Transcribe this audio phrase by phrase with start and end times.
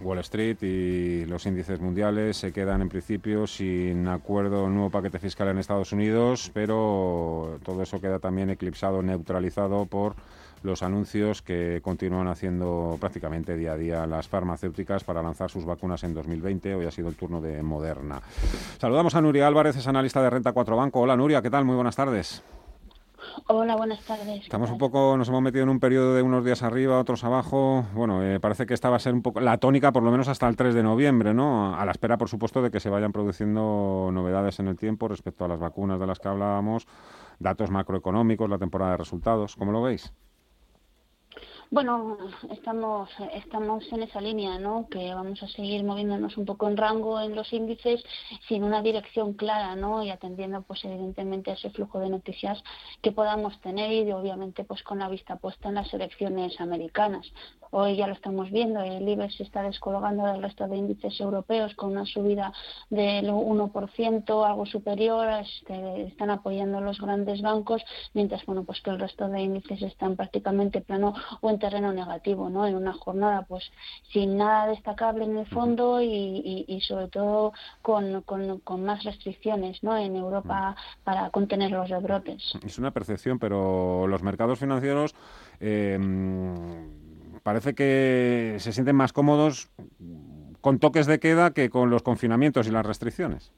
[0.00, 5.48] Wall Street y los índices mundiales se quedan en principio sin acuerdo, nuevo paquete fiscal
[5.48, 10.14] en Estados Unidos, pero todo eso queda también eclipsado, neutralizado por
[10.62, 16.02] los anuncios que continúan haciendo prácticamente día a día las farmacéuticas para lanzar sus vacunas
[16.04, 16.74] en 2020.
[16.74, 18.20] Hoy ha sido el turno de Moderna.
[18.78, 21.00] Saludamos a Nuria Álvarez, es analista de Renta 4 Banco.
[21.00, 21.64] Hola Nuria, ¿qué tal?
[21.64, 22.42] Muy buenas tardes.
[23.46, 24.42] Hola, buenas tardes.
[24.42, 27.84] Estamos un poco, nos hemos metido en un periodo de unos días arriba, otros abajo.
[27.94, 30.28] Bueno, eh, parece que esta va a ser un poco la tónica, por lo menos
[30.28, 31.74] hasta el 3 de noviembre, ¿no?
[31.76, 35.44] A la espera, por supuesto, de que se vayan produciendo novedades en el tiempo respecto
[35.44, 36.86] a las vacunas de las que hablábamos,
[37.38, 39.56] datos macroeconómicos, la temporada de resultados.
[39.56, 40.12] ¿Cómo lo veis?
[41.70, 42.18] Bueno,
[42.50, 44.86] estamos, estamos en esa línea, ¿no?
[44.88, 48.02] Que vamos a seguir moviéndonos un poco en rango en los índices
[48.48, 50.02] sin una dirección clara, ¿no?
[50.02, 52.62] Y atendiendo, pues evidentemente, ese flujo de noticias
[53.02, 57.26] que podamos tener y obviamente, pues con la vista puesta en las elecciones americanas.
[57.76, 61.74] Hoy ya lo estamos viendo, el IBEX se está descolgando del resto de índices europeos
[61.74, 62.52] con una subida
[62.88, 69.00] del 1%, algo superior, este, están apoyando los grandes bancos, mientras bueno, pues que el
[69.00, 72.64] resto de índices están prácticamente plano o en terreno negativo, ¿no?
[72.64, 73.64] En una jornada pues
[74.12, 79.96] sin nada destacable en el fondo y, sobre todo con, con, más restricciones, ¿no?
[79.96, 82.52] En Europa para contener los rebrotes.
[82.64, 85.16] Es una percepción, pero los mercados financieros
[85.58, 85.98] eh,
[87.44, 89.70] parece que se sienten más cómodos
[90.60, 93.52] con toques de queda que con los confinamientos y las restricciones.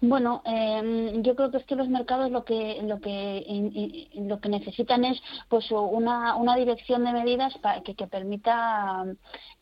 [0.00, 4.48] Bueno, eh, yo creo que es que los mercados lo que lo que lo que
[4.48, 9.04] necesitan es pues una, una dirección de medidas para que, que permita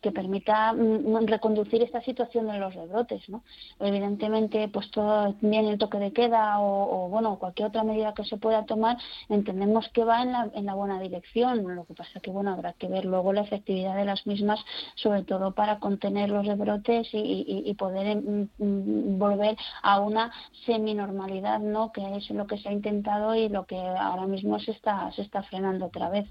[0.01, 3.43] que permita mm, reconducir esta situación de los rebrotes, ¿no?
[3.79, 8.37] Evidentemente, pues todo bien el toque de queda o, bueno cualquier otra medida que se
[8.37, 8.97] pueda tomar
[9.29, 11.75] entendemos que va en la, en la buena dirección.
[11.75, 14.59] Lo que pasa que bueno habrá que ver luego la efectividad de las mismas,
[14.95, 20.24] sobre todo para contener los rebrotes y, y poder mm, mm, volver a una
[20.65, 21.91] semi-normalidad, ¿no?
[21.91, 25.21] Que es lo que se ha intentado y lo que ahora mismo se está, se
[25.21, 26.27] está frenando otra vez.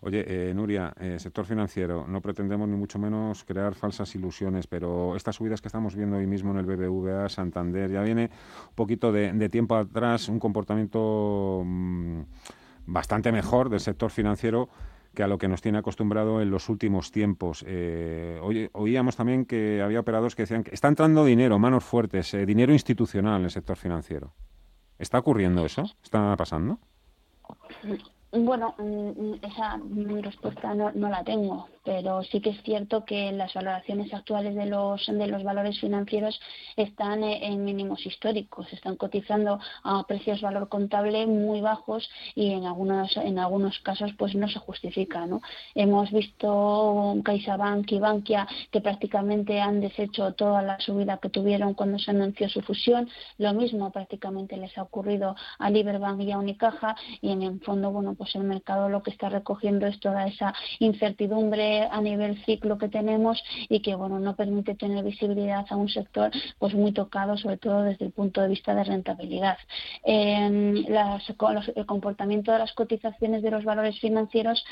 [0.00, 5.16] Oye, eh, Nuria, eh, sector financiero, no pretendemos ni mucho menos crear falsas ilusiones, pero
[5.16, 8.30] estas subidas que estamos viendo hoy mismo en el BBVA, Santander, ya viene
[8.68, 12.20] un poquito de, tiempo atrás, un comportamiento mm,
[12.86, 14.68] bastante mejor del sector financiero
[15.14, 17.64] que a lo que nos tiene acostumbrado en los últimos tiempos.
[17.66, 18.40] Eh,
[18.72, 22.72] oíamos también que había operadores que decían que está entrando dinero, manos fuertes, eh, dinero
[22.72, 24.32] institucional en el sector financiero.
[24.98, 25.82] ¿Está ocurriendo eso?
[26.02, 26.78] ¿Está pasando?
[28.34, 29.78] Bueno, mm, esa
[30.22, 34.64] respuesta no, no, la tengo, pero sí que es cierto que las valoraciones actuales de
[34.64, 36.40] los, de los valores financieros
[36.76, 42.64] están eh, en mínimos históricos, están cotizando a precios valor contable muy bajos y en
[42.64, 45.26] algunos, en algunos casos pues no se justifica.
[45.26, 45.42] ¿no?
[45.74, 51.98] Hemos visto CaixaBank y Bankia que prácticamente han deshecho toda la subida que tuvieron cuando
[51.98, 56.96] se anunció su fusión, lo mismo prácticamente les ha ocurrido a Liberbank y a Unicaja
[57.20, 60.54] y en el fondo, bueno, pues el mercado lo que está recogiendo es toda esa
[60.78, 65.88] incertidumbre a nivel ciclo que tenemos y que bueno no permite tener visibilidad a un
[65.88, 69.58] sector pues muy tocado sobre todo desde el punto de vista de rentabilidad.
[70.04, 70.86] El
[71.86, 74.64] comportamiento de las cotizaciones de los valores financieros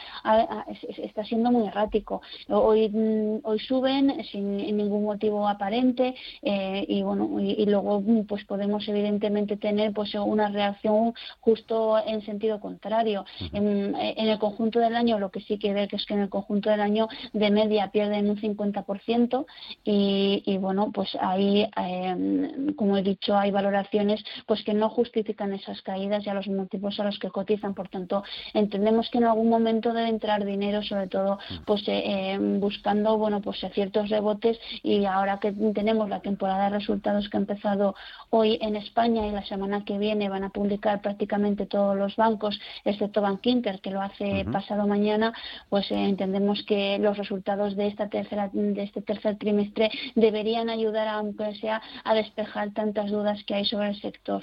[0.99, 2.23] está siendo muy errático.
[2.49, 8.45] Hoy mm, hoy suben sin ningún motivo aparente eh, y bueno y, luego mm, pues
[8.45, 15.19] podemos evidentemente tener pues una reacción justo en sentido contrario en, el conjunto del año
[15.19, 17.91] lo que sí que ver que es que en el conjunto del año de media
[17.91, 19.47] pierden un 50%
[19.85, 25.53] y, y bueno, pues ahí, em, como he dicho, hay valoraciones pues que no justifican
[25.53, 27.75] esas caídas y a los múltiplos a los que cotizan.
[27.75, 28.23] Por tanto,
[28.55, 33.41] entendemos que en algún momento debe entrar dinero, sobre todo pues eh, em, buscando bueno
[33.41, 37.95] pues ciertos rebotes y ahora que tenemos la temporada de resultados que ha empezado
[38.31, 42.61] hoy en España y la semana que viene van a publicar prácticamente todos los bancos,
[42.85, 45.33] excepto Bank Inter, que lo hace pasado mañana,
[45.69, 51.09] pues eh, entendemos que los resultados de esta tercera de este tercer trimestre deberían ayudar
[51.09, 54.43] aunque sea a despejar tantas dudas que hay sobre el sector.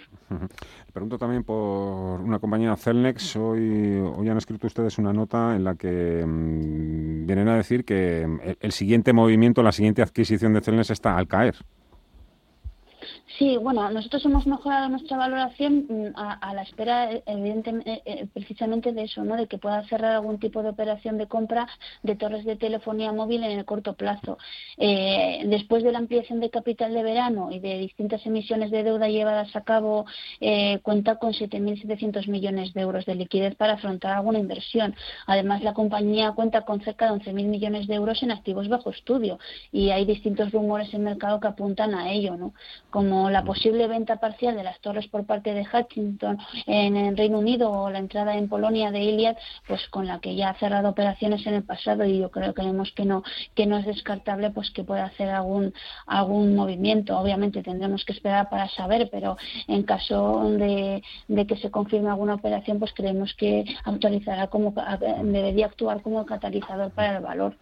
[0.94, 3.36] Pregunto también por una compañía Celnex.
[3.36, 8.22] Hoy hoy han escrito ustedes una nota en la que mm, vienen a decir que
[8.22, 11.56] el, el siguiente movimiento, la siguiente adquisición de Celnex está al caer.
[13.35, 18.94] Sí, bueno, nosotros hemos mejorado nuestra valoración mm, a, la espera, evidentemente, eh, eh, precisamente
[18.94, 19.35] de eso, ¿no?
[19.35, 21.68] De que pueda cerrar algún tipo de operación de compra
[22.03, 24.38] de torres de telefonía móvil en el corto plazo.
[24.77, 29.09] Eh, después de la ampliación de capital de verano y de distintas emisiones de deuda
[29.09, 30.06] llevadas a cabo,
[30.83, 34.95] cuenta con 7.700 millones de euros de liquidez para afrontar alguna inversión.
[35.25, 39.39] Además, la compañía cuenta con cerca de 11.000 millones de euros en activos bajo estudio
[39.71, 42.53] y hay distintos rumores en el mercado que apuntan a ello, ¿no?
[42.89, 47.40] Como la posible venta parcial de las torres por parte de Hutchinson en el Reino
[47.40, 49.36] Unido o la entrada en Polonia de Iliad,
[49.68, 52.62] pues con la que ya ha cerrado operaciones en el pasado y yo creo que
[52.62, 53.24] creemos que no
[53.56, 55.74] que no es descartable pues que pueda hacer algún
[56.06, 57.18] algún movimiento.
[57.18, 59.38] Obviamente tendremos que esperar para saber, pero
[59.68, 61.04] en caso de,
[61.48, 64.74] que se confirme alguna operación, pues creemos que actualizará como
[65.24, 67.56] debería actuar como catalizador para el valor.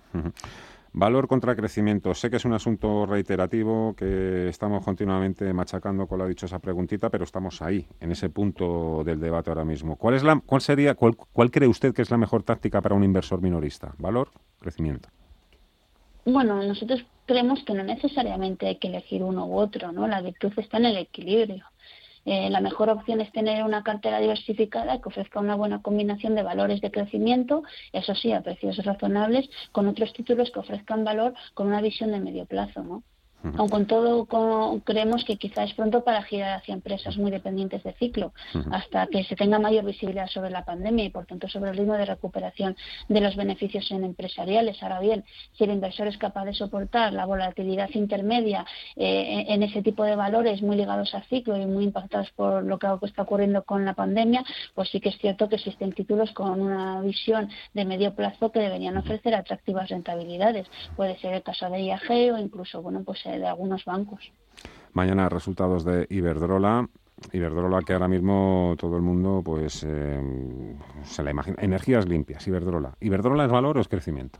[0.97, 2.13] Valor contra crecimiento.
[2.13, 7.25] Sé que es un asunto reiterativo que estamos continuamente machacando con la dichosa preguntita, pero
[7.25, 9.97] estamos ahí, en ese punto del debate ahora mismo.
[9.97, 12.95] ¿Cuál es la, cuál sería, cuál, cuál cree usted que es la mejor táctica para
[12.95, 13.93] un inversor minorista?
[13.97, 14.29] Valor,
[14.61, 15.09] crecimiento.
[16.23, 20.07] Bueno, nosotros creemos que no necesariamente hay que elegir uno u otro, ¿no?
[20.07, 21.65] La virtud está en el equilibrio.
[22.25, 26.43] Eh, la mejor opción es tener una cartera diversificada que ofrezca una buena combinación de
[26.43, 27.63] valores de crecimiento,
[27.93, 32.19] eso sí, a precios razonables, con otros títulos que ofrezcan valor con una visión de
[32.19, 33.03] medio plazo, ¿no?
[33.57, 34.25] Aun con todo,
[34.83, 38.33] creemos que quizá es pronto para girar hacia empresas muy dependientes de ciclo,
[38.71, 41.93] hasta que se tenga mayor visibilidad sobre la pandemia y, por tanto, sobre el ritmo
[41.93, 42.75] de recuperación
[43.07, 44.81] de los beneficios en empresariales.
[44.81, 45.23] Ahora bien,
[45.57, 48.65] si el inversor es capaz de soportar la volatilidad intermedia
[48.95, 52.79] eh, en ese tipo de valores muy ligados al ciclo y muy impactados por lo
[52.79, 54.43] que está ocurriendo con la pandemia,
[54.73, 58.59] pues sí que es cierto que existen títulos con una visión de medio plazo que
[58.59, 60.67] deberían ofrecer atractivas rentabilidades.
[60.95, 64.31] Puede ser el caso de IAG o incluso, bueno, pues de algunos bancos.
[64.93, 66.87] Mañana resultados de Iberdrola.
[67.31, 71.57] Iberdrola que ahora mismo todo el mundo pues eh, se la imagina.
[71.59, 72.95] Energías limpias, Iberdrola.
[72.99, 74.39] ¿Iberdrola es valor o es crecimiento?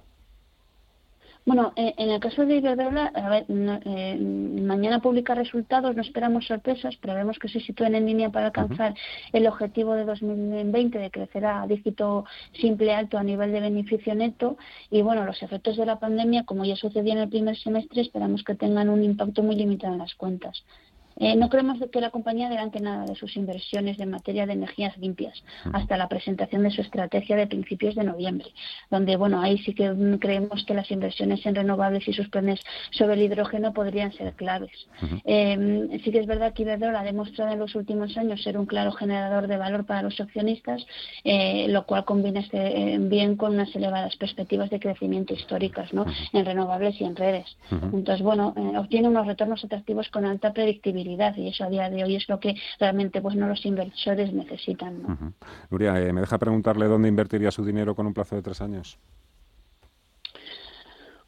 [1.46, 6.48] Bueno, eh, en el caso de Iberdrola, a ver, eh, mañana publica resultados, no esperamos
[6.48, 8.96] sorpresas, pero vemos que se sitúen en línea para alcanzar
[9.32, 12.26] el objetivo de 2020 de crecer a dígito
[12.60, 14.58] simple alto a nivel de beneficio neto.
[14.90, 18.44] Y bueno, los efectos de la pandemia, como ya sucedió en el primer semestre, esperamos
[18.44, 20.64] que tengan un impacto muy limitado en las cuentas.
[21.18, 24.98] Eh, no creemos que la compañía adelante nada de sus inversiones en materia de energías
[24.98, 28.48] limpias hasta la presentación de su estrategia de principios de noviembre,
[28.92, 32.60] donde bueno ahí sí que creemos que las inversiones en renovables y sus planes
[32.92, 34.72] sobre el hidrógeno podrían ser claves.
[35.24, 38.66] Em, sí que es verdad que Iberdrola ha demostrado en los últimos años ser un
[38.66, 40.86] claro generador de valor para los accionistas,
[41.24, 46.06] eh, lo cual combina este, bien con unas elevadas perspectivas de crecimiento históricas ¿no?
[46.34, 47.46] en renovables y en redes.
[47.72, 52.04] Entonces bueno eh, obtiene unos retornos atractivos con alta predictibilidad y eso a día de
[52.04, 55.34] hoy es lo que realmente pues no los inversores necesitan.
[55.70, 58.98] Nuria, eh, ¿me deja preguntarle dónde invertiría su dinero con un plazo de tres años?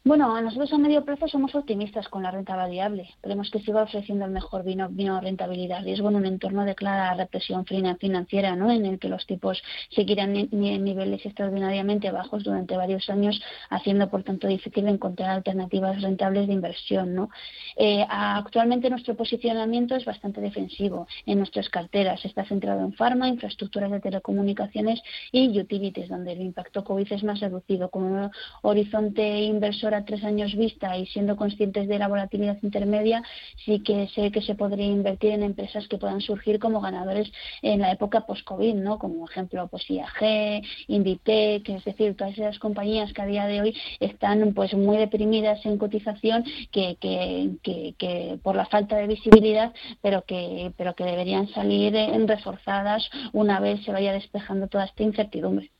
[0.08, 3.10] Bueno, nosotros a medio plazo somos optimistas con la renta variable.
[3.20, 7.12] Creemos que siga ofreciendo el mejor vino, vino rentabilidad riesgo en un entorno de clara
[7.12, 8.70] represión financiera, ¿no?
[8.70, 13.38] En el que los tipos seguirán niveles extraordinariamente bajos durante varios años,
[13.68, 17.28] haciendo por tanto difícil encontrar alternativas rentables de inversión, ¿no?
[17.76, 22.24] Eh, actualmente nuestro posicionamiento es bastante defensivo en nuestras carteras.
[22.24, 27.40] Está centrado en farma, infraestructuras de telecomunicaciones y utilities, donde el impacto COVID es más
[27.40, 27.90] reducido.
[27.90, 28.30] Como un
[28.62, 33.22] horizonte inversor tres años vista y siendo conscientes de la volatilidad intermedia,
[33.64, 37.30] sí que sé que se podría invertir en empresas que puedan surgir como ganadores
[37.62, 38.98] en la época post-COVID, ¿no?
[38.98, 43.76] Como ejemplo, pues IAG, Inditec, es decir, todas esas compañías que a día de hoy
[44.00, 50.22] están pues muy deprimidas en cotización que, que, que, por la falta de visibilidad, pero
[50.22, 51.94] que, pero que deberían salir
[52.26, 55.70] reforzadas una vez se vaya despejando toda esta incertidumbre.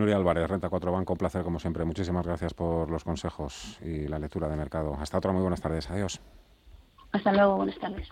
[0.00, 1.84] Nuria Álvarez, Renta 4 Banco, un placer como siempre.
[1.84, 4.96] Muchísimas gracias por los consejos y la lectura de mercado.
[4.98, 5.90] Hasta otra, muy buenas tardes.
[5.90, 6.20] Adiós.
[7.12, 8.08] Hasta luego, buenas tardes.